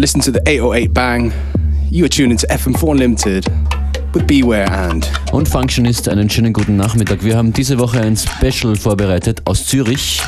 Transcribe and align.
listen 0.00 0.22
to 0.22 0.32
the 0.32 0.40
808 0.48 0.94
Bang. 0.94 1.30
You 1.90 2.04
are 2.04 2.08
tuned 2.08 2.32
into 2.32 2.46
FM4 2.46 2.88
Unlimited 2.88 3.44
with 4.14 4.26
Beware 4.26 4.70
and. 4.70 5.06
Und 5.30 5.46
Functionist, 5.46 6.08
einen 6.08 6.30
schönen 6.30 6.54
guten 6.54 6.76
Nachmittag. 6.76 7.22
Wir 7.22 7.36
haben 7.36 7.52
diese 7.52 7.78
Woche 7.78 8.00
ein 8.00 8.16
Special 8.16 8.76
vorbereitet 8.76 9.42
aus 9.44 9.66
Zürich. 9.66 10.22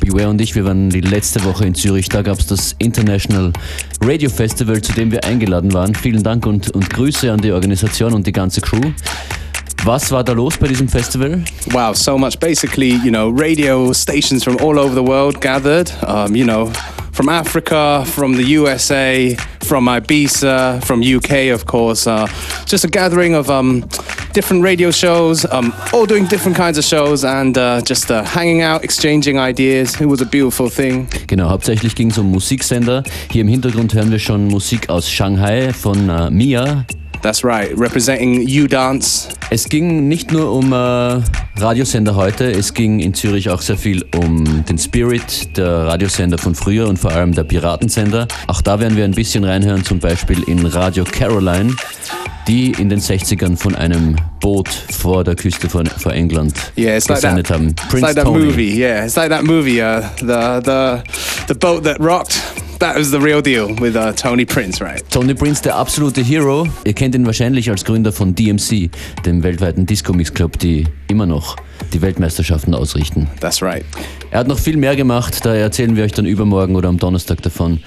Beware 0.00 0.30
und 0.30 0.40
ich, 0.40 0.54
wir 0.54 0.64
waren 0.64 0.88
die 0.88 1.02
letzte 1.02 1.44
Woche 1.44 1.66
in 1.66 1.74
Zürich. 1.74 2.08
Da 2.08 2.22
gab 2.22 2.38
es 2.38 2.46
das 2.46 2.74
International 2.78 3.52
Radio 4.00 4.30
Festival, 4.30 4.80
zu 4.80 4.94
dem 4.94 5.12
wir 5.12 5.22
eingeladen 5.24 5.74
waren. 5.74 5.94
Vielen 5.94 6.22
Dank 6.22 6.46
und, 6.46 6.70
und 6.70 6.88
Grüße 6.88 7.30
an 7.30 7.42
die 7.42 7.52
Organisation 7.52 8.14
und 8.14 8.26
die 8.26 8.32
ganze 8.32 8.62
Crew. 8.62 8.92
Was 9.84 10.10
war 10.10 10.24
da 10.24 10.32
los 10.32 10.56
bei 10.56 10.68
diesem 10.68 10.88
Festival? 10.88 11.44
Wow, 11.72 11.94
so 11.94 12.16
much. 12.16 12.38
Basically, 12.38 12.94
you 13.04 13.10
know, 13.10 13.28
radio 13.28 13.92
stations 13.92 14.42
from 14.42 14.56
all 14.56 14.78
over 14.78 14.94
the 14.94 15.06
world 15.06 15.38
gathered. 15.42 15.92
Um, 16.02 16.34
you 16.34 16.46
know, 16.46 16.72
from 17.18 17.28
Africa, 17.28 18.04
from 18.06 18.34
the 18.34 18.44
USA, 18.44 19.34
from 19.66 19.86
Ibiza, 19.86 20.80
from 20.84 21.02
UK, 21.02 21.52
of 21.52 21.66
course. 21.66 22.06
Uh, 22.06 22.28
just 22.64 22.84
a 22.84 22.88
gathering 22.88 23.34
of 23.34 23.50
um, 23.50 23.80
different 24.34 24.62
radio 24.62 24.92
shows, 24.92 25.44
um, 25.50 25.74
all 25.92 26.06
doing 26.06 26.26
different 26.26 26.56
kinds 26.56 26.78
of 26.78 26.84
shows 26.84 27.24
and 27.24 27.58
uh, 27.58 27.80
just 27.80 28.12
uh, 28.12 28.22
hanging 28.22 28.62
out, 28.62 28.84
exchanging 28.84 29.36
ideas. 29.36 30.00
It 30.00 30.06
was 30.06 30.20
a 30.20 30.26
beautiful 30.26 30.68
thing. 30.70 31.08
Genau, 31.26 31.50
hauptsächlich 31.50 31.96
ging 31.96 32.12
es 32.12 32.18
um 32.18 32.30
Musiksender. 32.30 33.02
Hier 33.32 33.40
im 33.40 33.48
Hintergrund 33.48 33.94
hören 33.94 34.12
wir 34.12 34.20
schon 34.20 34.46
Musik 34.46 34.88
aus 34.88 35.10
Shanghai 35.10 35.72
von 35.72 36.08
uh, 36.08 36.30
Mia. 36.30 36.86
That's 37.22 37.44
right, 37.44 37.70
representing 37.76 38.46
U-Dance. 38.46 39.28
Es 39.50 39.68
ging 39.68 40.08
nicht 40.08 40.30
nur 40.30 40.52
um 40.52 40.72
äh, 40.72 40.76
Radiosender 41.56 42.14
heute, 42.14 42.50
es 42.50 42.74
ging 42.74 43.00
in 43.00 43.12
Zürich 43.14 43.50
auch 43.50 43.60
sehr 43.60 43.76
viel 43.76 44.04
um 44.14 44.64
den 44.66 44.78
Spirit, 44.78 45.56
der 45.56 45.86
Radiosender 45.86 46.38
von 46.38 46.54
früher 46.54 46.86
und 46.88 46.98
vor 46.98 47.10
allem 47.10 47.32
der 47.32 47.44
Piratensender. 47.44 48.28
Auch 48.46 48.62
da 48.62 48.78
werden 48.78 48.96
wir 48.96 49.04
ein 49.04 49.12
bisschen 49.12 49.44
reinhören, 49.44 49.84
zum 49.84 49.98
Beispiel 49.98 50.42
in 50.44 50.64
Radio 50.66 51.04
Caroline, 51.04 51.74
die 52.48 52.72
in 52.72 52.88
den 52.88 52.98
60ern 52.98 53.56
von 53.56 53.74
einem 53.74 54.16
Boot 54.40 54.68
vor 54.68 55.22
der 55.22 55.36
Küste 55.36 55.68
von, 55.68 55.86
vor 55.86 56.12
England 56.12 56.54
yeah, 56.78 56.96
it's 56.96 57.06
gesendet 57.06 57.50
like 57.50 57.58
haben. 57.58 57.74
Prince 57.74 57.94
it's 57.94 58.02
like 58.02 58.14
that 58.16 58.24
Tony. 58.24 58.46
movie, 58.46 58.78
yeah. 58.78 59.04
It's 59.04 59.16
like 59.16 59.28
that 59.28 59.44
movie, 59.44 59.82
uh, 59.82 60.00
the, 60.20 60.60
the, 60.64 61.02
the 61.46 61.54
boat 61.54 61.84
that 61.84 62.00
rocked. 62.00 62.40
That 62.78 62.96
was 62.96 63.10
the 63.10 63.18
real 63.18 63.42
deal 63.42 63.74
with 63.80 63.96
uh, 63.96 64.12
Tony 64.12 64.44
Prince, 64.44 64.80
right? 64.80 65.02
Tony 65.10 65.34
Prince, 65.34 65.60
der 65.62 65.74
absolute 65.74 66.22
Hero. 66.22 66.66
Ihr 66.84 66.94
kennt 66.94 67.14
ihn 67.16 67.26
wahrscheinlich 67.26 67.68
als 67.70 67.84
Gründer 67.84 68.12
von 68.12 68.36
DMC, 68.36 68.90
dem 69.26 69.42
weltweiten 69.42 69.84
Disco-Mix-Club, 69.84 70.60
die 70.60 70.86
immer 71.08 71.26
noch 71.26 71.56
die 71.92 72.00
Weltmeisterschaften 72.00 72.74
ausrichten. 72.74 73.26
That's 73.40 73.60
right. 73.60 73.84
Er 74.30 74.40
hat 74.40 74.48
noch 74.48 74.60
viel 74.60 74.76
mehr 74.76 74.94
gemacht, 74.94 75.44
da 75.44 75.54
erzählen 75.54 75.96
wir 75.96 76.04
euch 76.04 76.12
dann 76.12 76.26
übermorgen 76.26 76.76
oder 76.76 76.88
am 76.88 76.98
Donnerstag 76.98 77.42
davon. 77.42 77.80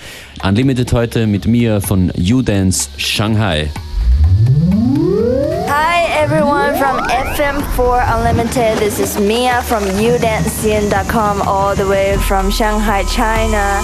Unlimited 0.43 0.91
heute 0.91 1.25
mit 1.25 1.47
mir 1.47 1.79
von 1.79 2.11
U-Dance 2.17 2.89
Shanghai. 2.97 3.69
Hi 5.67 6.03
everyone 6.09 6.75
from 6.75 6.99
FM4 7.07 8.03
Unlimited. 8.15 8.77
This 8.77 8.99
is 8.99 9.19
Mia 9.19 9.61
from 9.63 9.83
udancing.com 9.83 11.41
all 11.43 11.75
the 11.75 11.87
way 11.87 12.17
from 12.17 12.51
Shanghai, 12.51 13.03
China. 13.03 13.81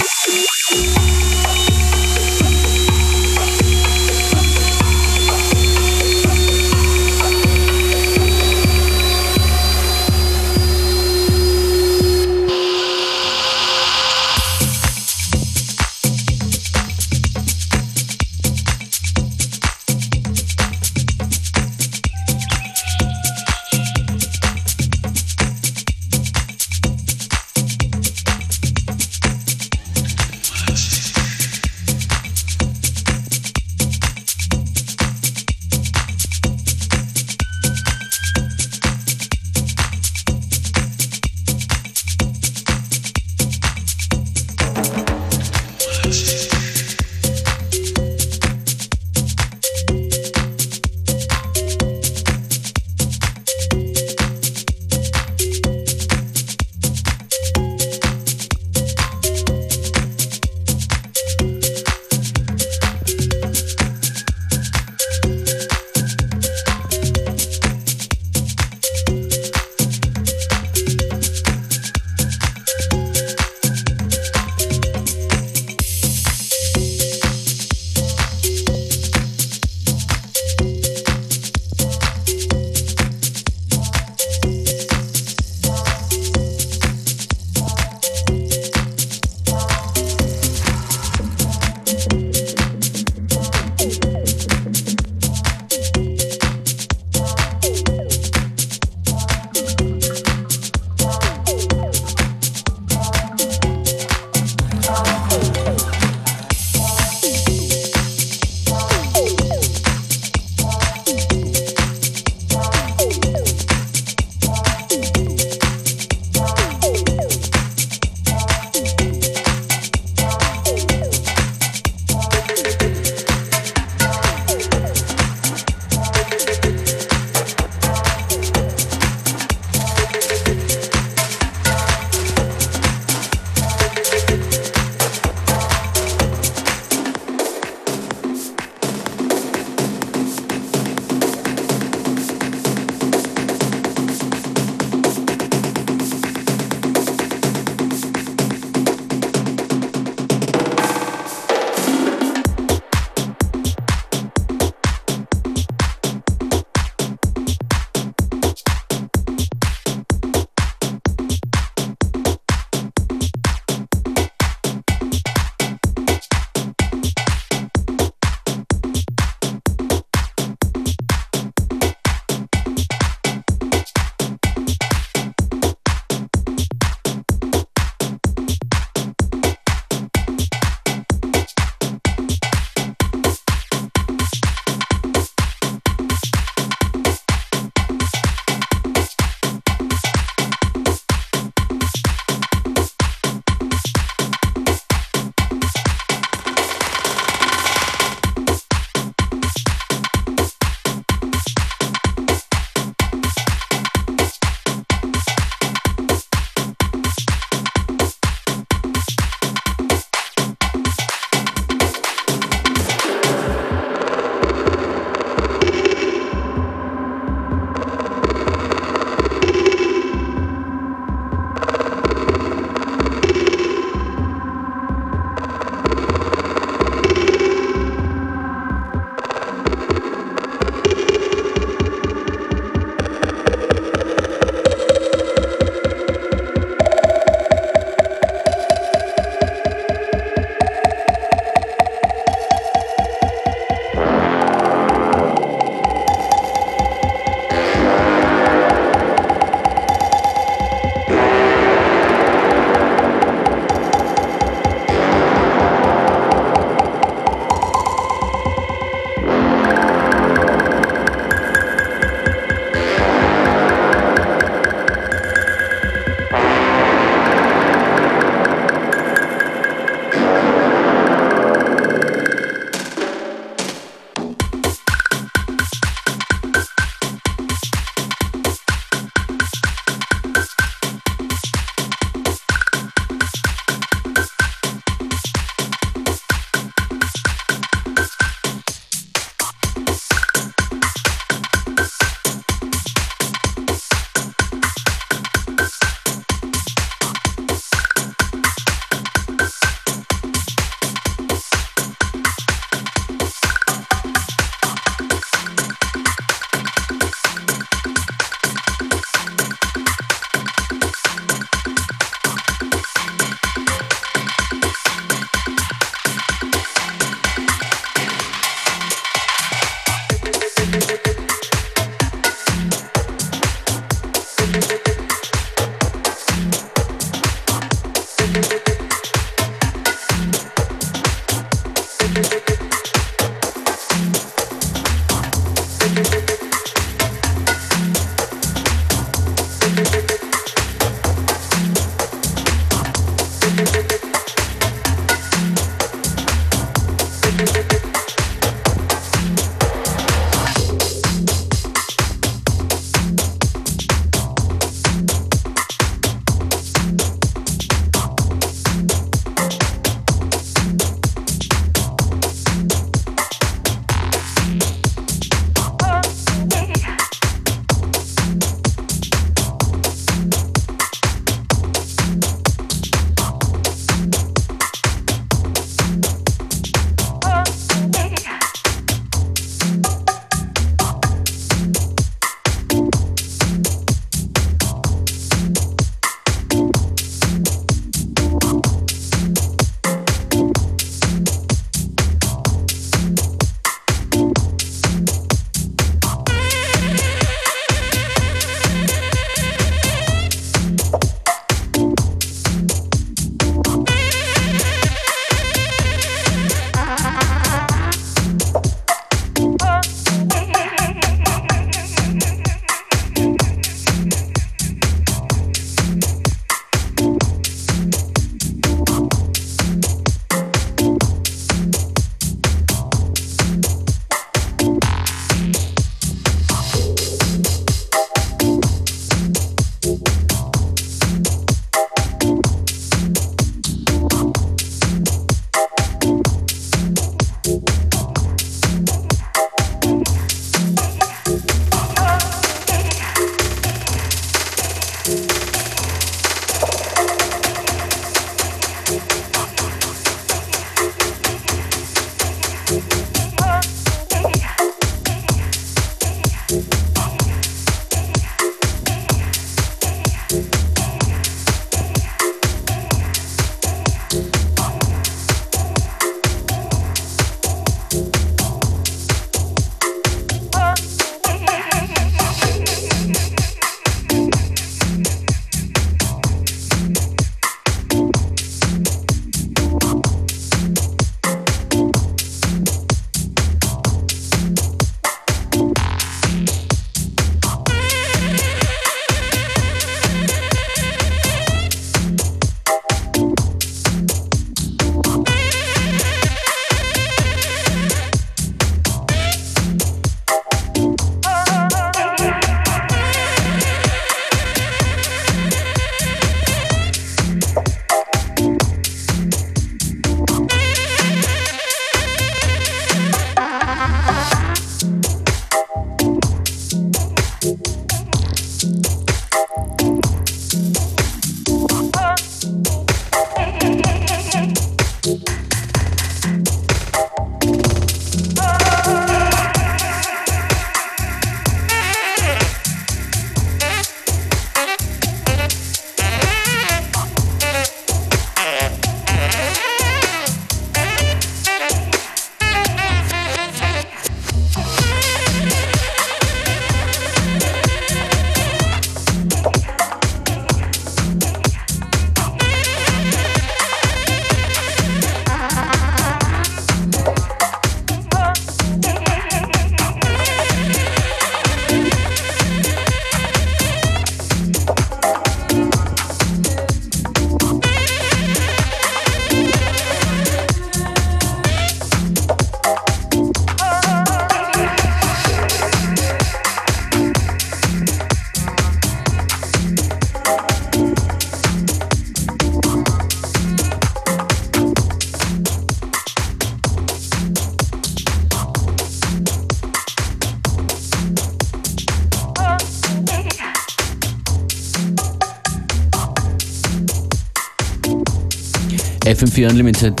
FM4 599.18 599.50
Unlimited 599.50 600.00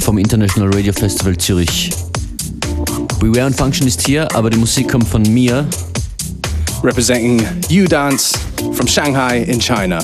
vom 0.00 0.18
International 0.18 0.68
Radio 0.74 0.92
Festival 0.92 1.36
Zürich. 1.36 1.90
Beware 3.20 3.46
und 3.46 3.54
Functionist 3.54 4.04
hier, 4.04 4.26
aber 4.34 4.50
die 4.50 4.56
Musik 4.56 4.90
kommt 4.90 5.06
von 5.06 5.22
mir. 5.22 5.68
Representing 6.82 7.46
U 7.70 7.86
Dance 7.86 8.36
from 8.72 8.88
Shanghai 8.88 9.42
in 9.42 9.60
China. 9.60 10.00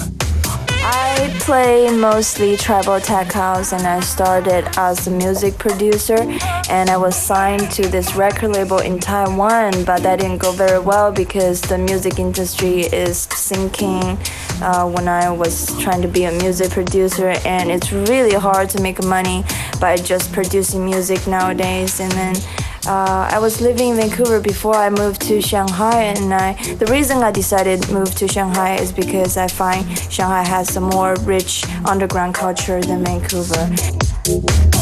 I 0.80 1.28
play 1.40 1.90
mostly 1.90 2.56
tribal 2.56 3.00
tech 3.00 3.32
house 3.32 3.72
and 3.72 3.84
I 3.84 4.00
started 4.00 4.64
as 4.76 5.08
a 5.08 5.10
music 5.10 5.58
producer 5.58 6.18
and 6.70 6.88
I 6.88 6.96
was 6.96 7.16
signed 7.16 7.72
to 7.72 7.88
this 7.88 8.14
record 8.14 8.52
label 8.52 8.78
in 8.78 9.00
Taiwan 9.00 9.82
but 9.84 10.04
that 10.04 10.20
didn't 10.20 10.38
go 10.38 10.52
very 10.52 10.78
well 10.78 11.10
because 11.10 11.60
the 11.62 11.78
music 11.78 12.20
industry 12.20 12.82
is 12.92 13.26
sinking 13.34 14.18
uh, 14.62 14.88
when 14.88 15.08
I 15.08 15.30
was 15.30 15.76
trying 15.80 16.02
to 16.02 16.08
be 16.08 16.24
a 16.24 16.32
music 16.32 16.70
producer 16.70 17.30
and 17.44 17.70
it's 17.70 17.92
really 17.92 18.34
hard 18.34 18.70
to 18.70 18.82
make 18.82 19.02
money 19.02 19.44
by 19.80 19.96
just 19.96 20.32
producing 20.32 20.84
music 20.84 21.26
nowadays 21.26 22.00
and 22.00 22.12
then 22.12 22.36
uh, 22.86 23.28
I 23.32 23.40
was 23.40 23.60
living 23.60 23.90
in 23.90 23.96
Vancouver 23.96 24.40
before 24.40 24.76
I 24.76 24.90
moved 24.90 25.20
to 25.22 25.42
Shanghai, 25.42 26.02
and 26.02 26.32
I, 26.32 26.52
the 26.74 26.86
reason 26.86 27.16
I 27.18 27.32
decided 27.32 27.82
to 27.82 27.92
move 27.92 28.14
to 28.14 28.28
Shanghai 28.28 28.76
is 28.76 28.92
because 28.92 29.36
I 29.36 29.48
find 29.48 29.84
Shanghai 30.08 30.44
has 30.44 30.76
a 30.76 30.80
more 30.80 31.16
rich 31.22 31.64
underground 31.84 32.34
culture 32.34 32.80
than 32.80 33.04
Vancouver. 33.04 34.75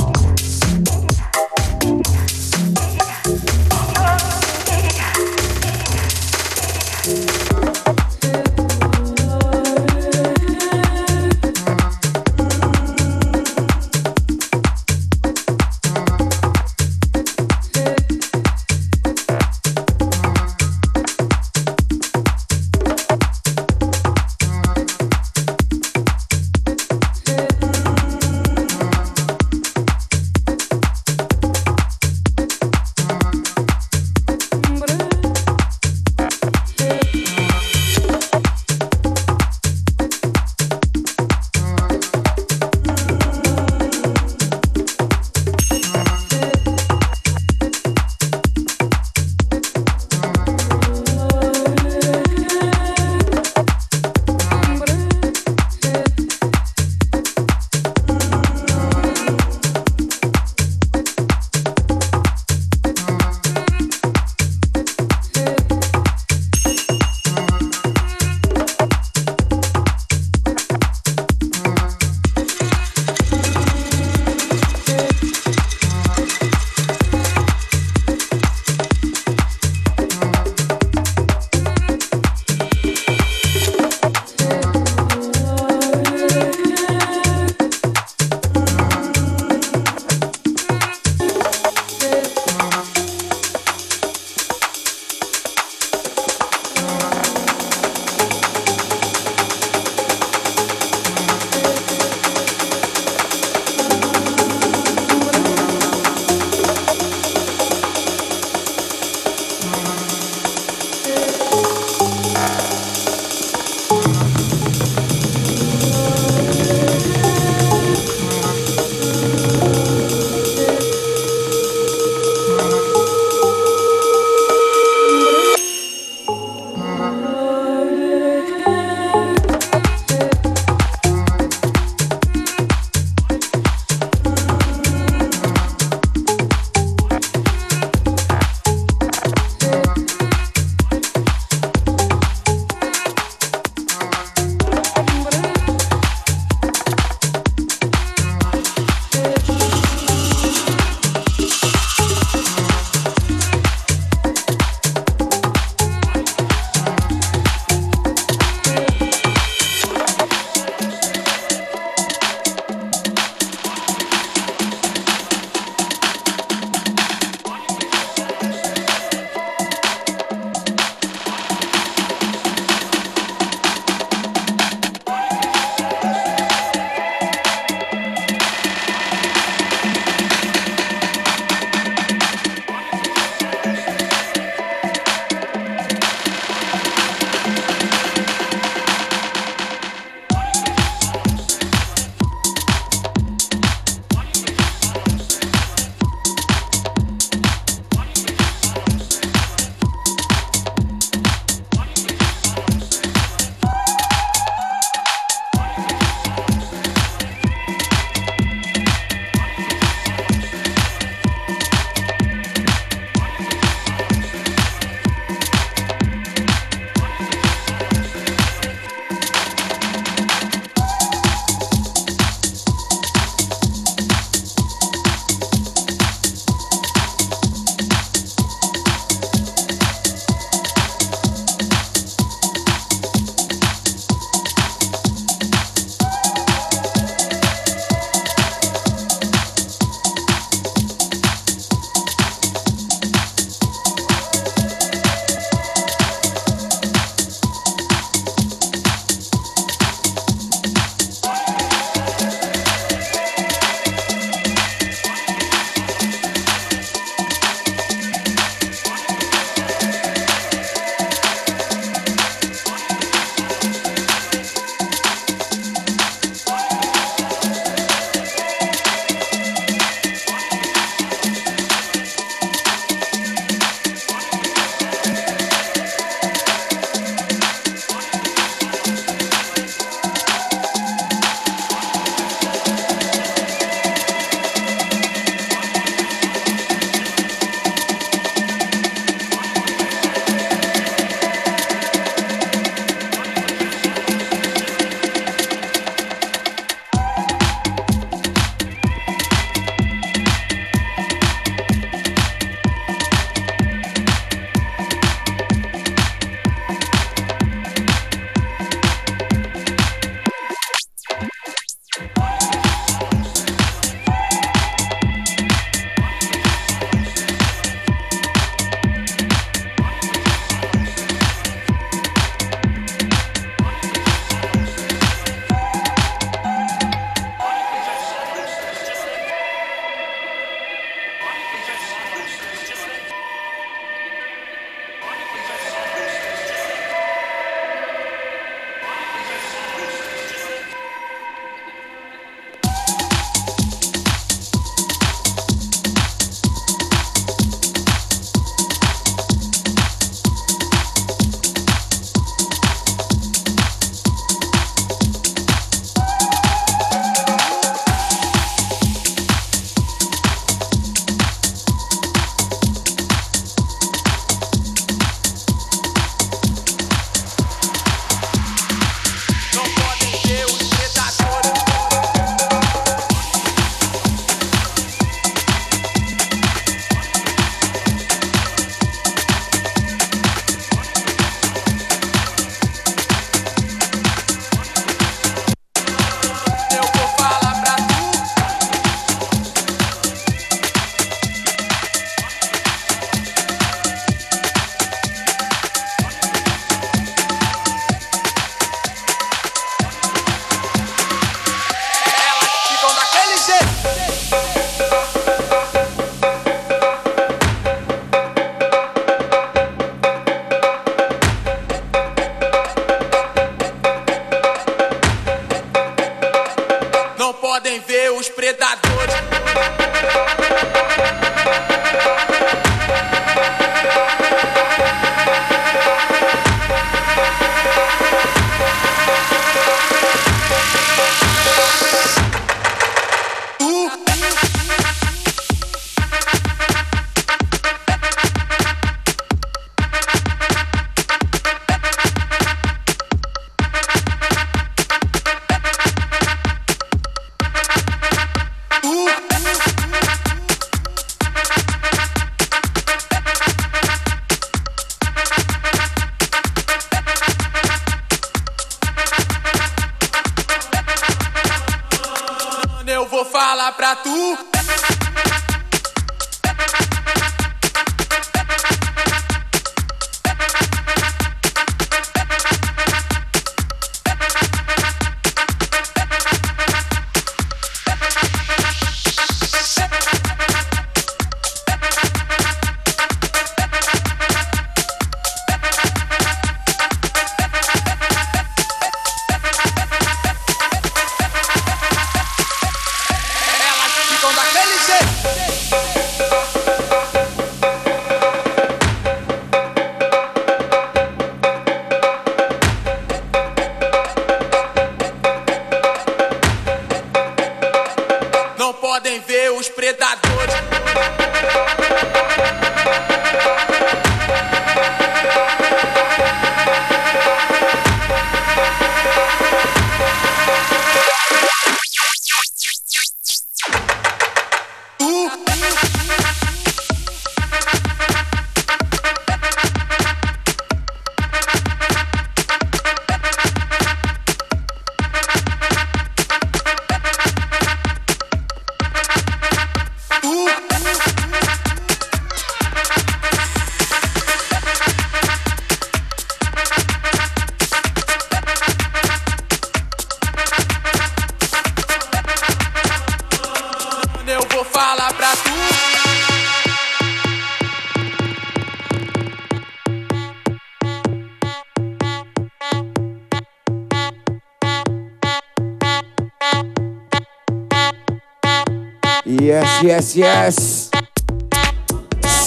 Yes, 569.94 570.16
yes. 570.16 570.90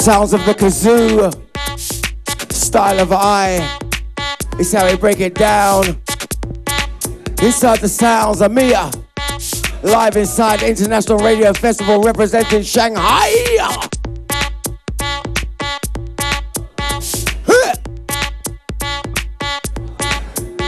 Sounds 0.04 0.34
of 0.34 0.46
the 0.46 0.54
kazoo. 0.54 1.32
Style 2.52 3.00
of 3.00 3.14
eye. 3.14 3.80
It's 4.60 4.74
how 4.74 4.86
we 4.90 4.98
break 4.98 5.22
it 5.22 5.36
down. 5.36 5.86
Inside 7.42 7.80
the 7.80 7.88
sounds 7.88 8.42
of 8.42 8.52
Mia. 8.52 8.92
Live 9.82 10.18
inside 10.18 10.60
the 10.60 10.70
International 10.70 11.20
Radio 11.20 11.54
Festival 11.54 12.02
representing 12.02 12.64
Shanghai. 12.64 13.30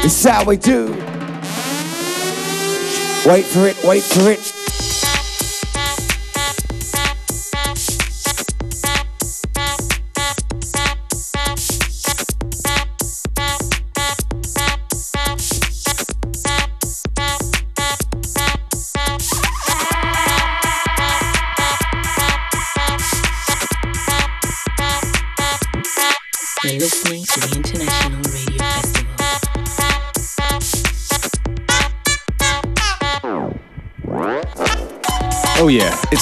It's 0.02 0.24
how 0.24 0.46
we 0.46 0.56
do. 0.56 0.88
Wait 3.26 3.46
for 3.46 3.68
it, 3.68 3.78
wait 3.84 4.02
for 4.02 4.32
it. 4.32 4.59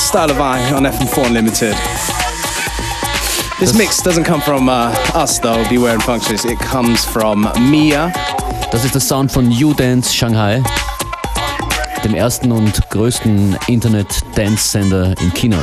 Style 0.08 0.32
of 0.32 0.40
Eye 0.40 0.72
on 0.72 0.84
FM4 0.84 1.28
Unlimited. 1.28 1.76
This 3.60 3.78
mix 3.78 4.02
doesn't 4.02 4.24
come 4.24 4.40
from 4.40 4.70
uh, 4.70 4.96
us 5.14 5.38
though, 5.38 5.68
Beware 5.68 5.96
and 5.96 6.04
Functions. 6.04 6.46
It 6.46 6.58
comes 6.60 7.04
from 7.04 7.42
Mia. 7.70 8.14
Das 8.72 8.86
ist 8.86 8.94
der 8.94 9.02
Sound 9.02 9.34
von 9.34 9.52
U-Dance 9.52 10.14
Shanghai, 10.16 10.64
dem 12.06 12.16
ersten 12.16 12.54
und 12.54 12.90
größten 12.90 13.58
Internet-Dance-Sender 13.68 15.14
in 15.20 15.34
China. 15.34 15.58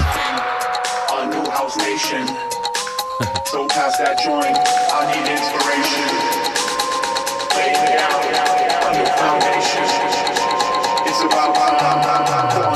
It's 11.06 11.22
about 11.22 12.73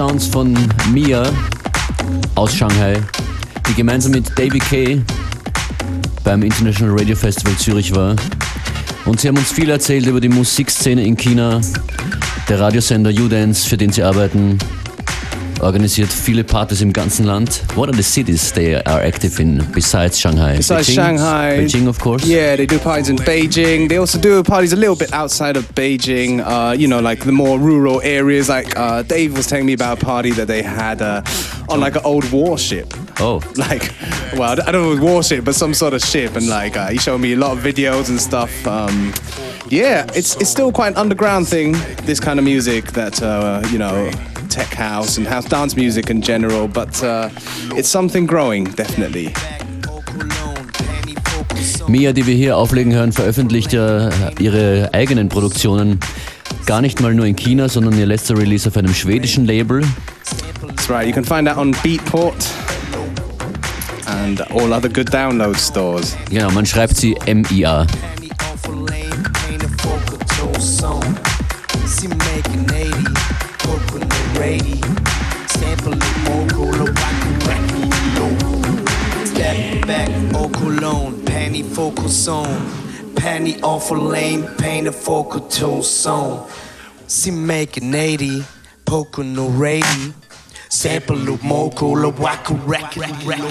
Sounds 0.00 0.28
von 0.28 0.56
Mia 0.94 1.30
aus 2.34 2.54
Shanghai, 2.54 2.98
die 3.68 3.74
gemeinsam 3.74 4.12
mit 4.12 4.30
Davy 4.30 4.58
Kay 4.58 5.02
beim 6.24 6.42
International 6.42 6.98
Radio 6.98 7.14
Festival 7.14 7.54
Zürich 7.58 7.94
war. 7.94 8.16
Und 9.04 9.20
sie 9.20 9.28
haben 9.28 9.36
uns 9.36 9.52
viel 9.52 9.68
erzählt 9.68 10.06
über 10.06 10.18
die 10.18 10.30
Musikszene 10.30 11.04
in 11.04 11.18
China, 11.18 11.60
der 12.48 12.60
Radiosender 12.60 13.10
U-Dance, 13.10 13.68
für 13.68 13.76
den 13.76 13.92
sie 13.92 14.02
arbeiten, 14.02 14.58
organisiert 15.62 16.10
viele 16.12 16.44
Partys 16.44 16.80
im 16.80 16.92
ganzen 16.92 17.26
Land. 17.26 17.62
What 17.74 17.88
are 17.88 17.96
the 17.96 18.02
cities 18.02 18.52
they 18.52 18.74
are 18.76 19.04
active 19.06 19.40
in 19.40 19.62
besides 19.72 20.18
Shanghai? 20.18 20.56
Besides 20.56 20.88
Beijing? 20.88 20.94
Shanghai. 20.94 21.58
Beijing, 21.60 21.88
of 21.88 21.98
course. 21.98 22.26
Yeah, 22.26 22.56
they 22.56 22.66
do 22.66 22.78
parties 22.78 23.08
in 23.08 23.16
Beijing. 23.16 23.88
They 23.88 23.98
also 23.98 24.18
do 24.18 24.42
parties 24.42 24.72
a 24.72 24.76
little 24.76 24.96
bit 24.96 25.12
outside 25.12 25.56
of 25.56 25.64
Beijing, 25.74 26.40
uh, 26.40 26.72
you 26.72 26.86
know, 26.88 27.00
like 27.00 27.24
the 27.24 27.32
more 27.32 27.58
rural 27.58 28.00
areas. 28.02 28.48
Like 28.48 28.76
uh, 28.76 29.02
Dave 29.02 29.36
was 29.36 29.46
telling 29.46 29.66
me 29.66 29.72
about 29.74 30.02
a 30.02 30.04
party 30.04 30.30
that 30.32 30.46
they 30.46 30.62
had 30.62 31.02
uh, 31.02 31.22
on 31.68 31.80
like 31.80 31.96
an 31.96 32.02
old 32.04 32.30
warship. 32.30 32.92
Oh, 33.20 33.40
Like, 33.56 33.92
well, 34.34 34.52
I 34.52 34.54
don't 34.54 34.72
know 34.72 34.92
if 34.92 34.98
it 34.98 35.00
was 35.02 35.10
warship, 35.12 35.44
but 35.44 35.54
some 35.54 35.74
sort 35.74 35.92
of 35.94 36.00
ship. 36.00 36.36
And 36.36 36.48
like, 36.48 36.76
uh, 36.76 36.88
he 36.88 36.98
showed 36.98 37.18
me 37.20 37.34
a 37.34 37.36
lot 37.36 37.52
of 37.56 37.62
videos 37.62 38.08
and 38.08 38.18
stuff. 38.20 38.66
Um, 38.66 39.12
yeah, 39.68 40.06
it's 40.14 40.36
it's 40.36 40.50
still 40.50 40.72
quite 40.72 40.88
an 40.88 40.96
underground 40.96 41.46
thing. 41.46 41.76
This 42.06 42.18
kind 42.18 42.38
of 42.38 42.44
music 42.44 42.92
that 42.92 43.22
uh, 43.22 43.62
you 43.70 43.78
know, 43.78 44.10
tech 44.50 44.74
house 44.74 45.16
and 45.16 45.26
house 45.26 45.48
dance 45.48 45.76
music 45.76 46.10
in 46.10 46.20
general. 46.20 46.68
But 46.68 47.02
uh, 47.02 47.30
it's 47.76 47.88
something 47.88 48.26
growing, 48.26 48.64
definitely. 48.64 49.32
Mia, 51.88 52.12
die 52.12 52.26
wir 52.26 52.34
hier 52.34 52.56
auflegen 52.56 52.92
hören, 52.92 53.12
veröffentlicht 53.12 53.72
ja 53.72 54.10
ihre 54.38 54.90
eigenen 54.92 55.28
Produktionen 55.28 55.98
gar 56.66 56.80
nicht 56.80 57.00
mal 57.00 57.14
nur 57.14 57.26
in 57.26 57.36
China, 57.36 57.68
sondern 57.68 57.98
ihr 57.98 58.06
letzter 58.06 58.36
Release 58.36 58.68
auf 58.68 58.76
einem 58.76 58.94
schwedischen 58.94 59.44
Label. 59.46 59.82
That's 60.66 60.88
right. 60.88 61.06
You 61.06 61.12
can 61.12 61.24
find 61.24 61.48
that 61.48 61.56
on 61.56 61.74
Beatport 61.82 62.46
and 64.06 64.40
all 64.52 64.72
other 64.72 64.88
good 64.88 65.12
download 65.12 65.56
stores. 65.56 66.16
Genau, 66.30 66.50
man 66.50 66.66
schreibt 66.66 66.96
sie 66.96 67.16
M-I-A. 67.26 67.86
Focal 81.80 82.08
zone, 82.10 83.14
penny 83.16 83.58
awful 83.62 83.96
lane, 83.96 84.46
paint 84.58 84.86
a 84.86 84.92
focal 84.92 85.40
toe 85.48 85.80
zone. 85.80 86.46
See 87.06 87.30
making 87.30 87.94
80, 87.94 88.44
poker 88.84 89.24
no 89.24 89.48
ready. 89.48 90.12
Sample 90.68 91.16
loop 91.16 91.42
moco, 91.42 91.94
lo 91.94 92.12
wacko 92.12 92.60
record, 92.66 93.22
record. 93.24 93.50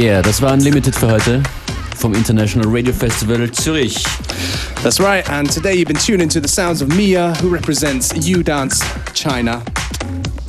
Yeah, 0.00 0.22
das 0.22 0.40
war 0.40 0.54
Unlimited 0.54 0.94
für 0.94 1.10
heute 1.10 1.42
vom 1.98 2.14
International 2.14 2.66
Radio 2.70 2.90
Festival 2.90 3.50
Zürich. 3.52 4.02
That's 4.82 4.98
right, 4.98 5.28
and 5.28 5.46
today 5.52 5.74
you've 5.74 5.88
been 5.88 5.98
tuning 5.98 6.30
to 6.30 6.40
the 6.40 6.48
sounds 6.48 6.80
of 6.80 6.88
Mia, 6.96 7.34
who 7.42 7.50
represents 7.50 8.10
U 8.26 8.42
Dance 8.42 8.80
China, 9.12 9.62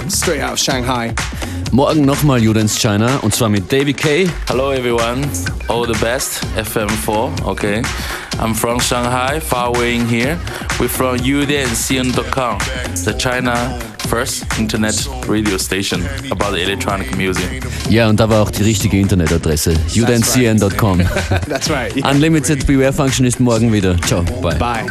straight 0.07 0.39
out 0.39 0.53
of 0.53 0.59
Shanghai. 0.59 1.13
Morgen 1.73 2.05
nochmal 2.05 2.39
U-Dance 2.41 2.79
China 2.79 3.19
und 3.23 3.35
zwar 3.35 3.49
mit 3.49 3.69
Davy 3.69 3.93
K. 3.93 4.29
Hello 4.47 4.71
everyone, 4.71 5.27
all 5.67 5.85
the 5.85 5.99
best, 5.99 6.45
FM4, 6.55 7.45
okay. 7.45 7.81
I'm 8.39 8.53
from 8.55 8.79
Shanghai, 8.79 9.41
far 9.41 9.67
away 9.67 9.97
in 9.97 10.07
here. 10.07 10.39
We're 10.79 10.87
from 10.87 11.17
udancn.com, 11.17 12.57
the 13.03 13.13
China 13.17 13.90
first 14.11 14.43
internet 14.59 15.07
radio 15.25 15.57
station 15.57 16.03
about 16.31 16.53
electronic 16.53 17.15
music. 17.15 17.63
Ja, 17.89 18.09
und 18.09 18.19
da 18.19 18.27
war 18.29 18.41
auch 18.41 18.51
die 18.51 18.63
richtige 18.63 18.99
Internetadresse. 18.99 19.73
udancn.com. 19.95 20.99
That's 21.47 21.69
right. 21.69 21.95
yeah. 21.95 22.09
Unlimited 22.11 22.67
Beware 22.67 22.91
Function 22.91 23.25
ist 23.25 23.39
morgen 23.39 23.71
wieder. 23.71 23.95
Ciao, 24.01 24.21
bye. 24.41 24.55
Bye. 24.55 24.85